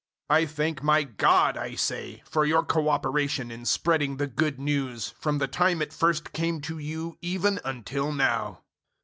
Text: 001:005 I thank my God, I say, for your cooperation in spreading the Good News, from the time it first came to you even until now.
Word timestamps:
001:005 0.31 0.37
I 0.37 0.45
thank 0.47 0.81
my 0.81 1.03
God, 1.03 1.57
I 1.57 1.75
say, 1.75 2.23
for 2.25 2.43
your 2.43 2.63
cooperation 2.63 3.51
in 3.51 3.65
spreading 3.65 4.17
the 4.17 4.25
Good 4.25 4.59
News, 4.59 5.09
from 5.19 5.37
the 5.37 5.47
time 5.47 5.79
it 5.79 5.93
first 5.93 6.33
came 6.33 6.59
to 6.61 6.79
you 6.79 7.19
even 7.21 7.59
until 7.63 8.11
now. 8.11 8.63